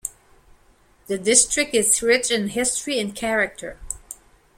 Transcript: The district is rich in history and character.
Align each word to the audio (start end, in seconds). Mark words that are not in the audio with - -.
The 1.05 1.19
district 1.19 1.75
is 1.75 2.01
rich 2.01 2.31
in 2.31 2.47
history 2.47 2.99
and 2.99 3.15
character. 3.15 3.77